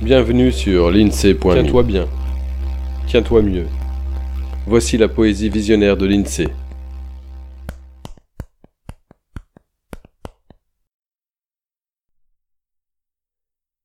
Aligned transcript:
Bienvenue 0.00 0.52
sur 0.52 0.92
l'INSEE.me. 0.92 1.54
Tiens-toi 1.54 1.82
bien. 1.82 2.08
Tiens-toi 3.08 3.42
mieux. 3.42 3.66
Voici 4.64 4.96
la 4.96 5.08
poésie 5.08 5.48
visionnaire 5.48 5.96
de 5.96 6.06
l'INSEE. 6.06 6.46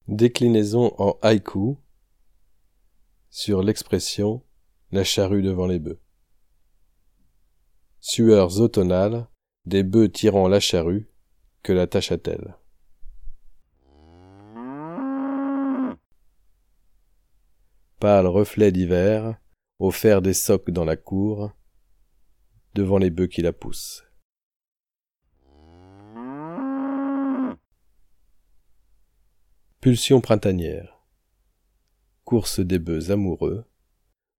Déclinaison 0.08 0.94
en 1.00 1.18
haïku 1.24 1.78
sur 3.32 3.64
l'expression 3.64 4.44
la 4.92 5.04
charrue 5.04 5.42
devant 5.42 5.66
les 5.66 5.80
bœufs. 5.80 6.00
Sueurs 8.02 8.62
automnales, 8.62 9.28
des 9.66 9.82
bœufs 9.82 10.12
tirant 10.12 10.48
la 10.48 10.60
charrue, 10.60 11.10
que 11.64 11.74
la 11.74 11.88
Pâle 18.04 18.28
reflet 18.28 18.74
d'hiver, 18.74 19.40
au 19.80 19.90
fer 19.90 20.22
des 20.22 20.34
socs 20.34 20.72
dans 20.72 20.84
la 20.84 20.98
cour, 20.98 21.54
devant 22.74 22.98
les 22.98 23.10
bœufs 23.10 23.28
qui 23.28 23.42
la 23.42 23.54
poussent. 23.54 24.04
Pulsion 29.80 30.20
printanière. 30.20 31.02
Course 32.26 32.60
des 32.60 32.78
bœufs 32.78 33.10
amoureux, 33.10 33.64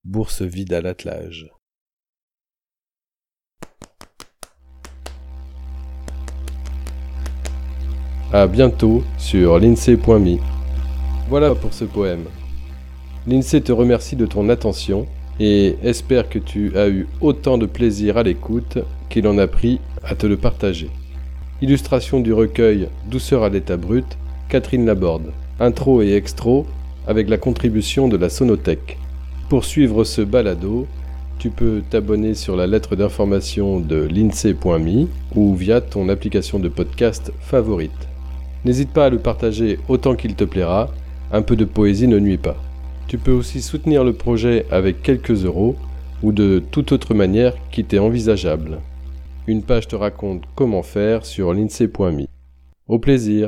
bourse 0.04 0.42
vide 0.42 0.74
à 0.74 0.82
l'attelage. 0.82 1.50
À 8.30 8.46
bientôt 8.46 9.02
sur 9.16 9.58
l'INSEE.me. 9.58 10.36
Voilà 11.30 11.54
pour 11.54 11.72
ce 11.72 11.86
poème. 11.86 12.28
L'INSEE 13.26 13.62
te 13.62 13.72
remercie 13.72 14.16
de 14.16 14.26
ton 14.26 14.50
attention 14.50 15.06
et 15.40 15.76
espère 15.82 16.28
que 16.28 16.38
tu 16.38 16.76
as 16.76 16.88
eu 16.88 17.08
autant 17.22 17.56
de 17.56 17.64
plaisir 17.64 18.18
à 18.18 18.22
l'écoute 18.22 18.78
qu'il 19.08 19.26
en 19.26 19.38
a 19.38 19.46
pris 19.46 19.80
à 20.04 20.14
te 20.14 20.26
le 20.26 20.36
partager. 20.36 20.90
Illustration 21.62 22.20
du 22.20 22.34
recueil 22.34 22.88
Douceur 23.10 23.42
à 23.42 23.48
l'état 23.48 23.78
brut, 23.78 24.04
Catherine 24.50 24.84
Laborde. 24.84 25.32
Intro 25.58 26.02
et 26.02 26.12
extro 26.12 26.66
avec 27.06 27.30
la 27.30 27.38
contribution 27.38 28.08
de 28.08 28.18
la 28.18 28.28
Sonothèque. 28.28 28.98
Pour 29.48 29.64
suivre 29.64 30.04
ce 30.04 30.20
balado, 30.20 30.86
tu 31.38 31.48
peux 31.48 31.82
t'abonner 31.88 32.34
sur 32.34 32.56
la 32.56 32.66
lettre 32.66 32.94
d'information 32.94 33.80
de 33.80 34.02
l'INSEE.me 34.02 35.06
ou 35.34 35.54
via 35.54 35.80
ton 35.80 36.10
application 36.10 36.58
de 36.58 36.68
podcast 36.68 37.32
favorite. 37.40 37.90
N'hésite 38.66 38.90
pas 38.90 39.06
à 39.06 39.10
le 39.10 39.18
partager 39.18 39.78
autant 39.88 40.14
qu'il 40.14 40.34
te 40.34 40.44
plaira, 40.44 40.90
un 41.32 41.40
peu 41.40 41.56
de 41.56 41.64
poésie 41.64 42.08
ne 42.08 42.18
nuit 42.18 42.36
pas. 42.36 42.56
Tu 43.06 43.18
peux 43.18 43.32
aussi 43.32 43.60
soutenir 43.60 44.02
le 44.02 44.12
projet 44.12 44.66
avec 44.70 45.02
quelques 45.02 45.44
euros 45.44 45.76
ou 46.22 46.32
de 46.32 46.62
toute 46.70 46.92
autre 46.92 47.14
manière 47.14 47.54
qui 47.70 47.84
t'est 47.84 47.98
envisageable. 47.98 48.80
Une 49.46 49.62
page 49.62 49.88
te 49.88 49.96
raconte 49.96 50.44
comment 50.54 50.82
faire 50.82 51.26
sur 51.26 51.52
l'INSEE.me. 51.52 52.26
Au 52.88 52.98
plaisir 52.98 53.42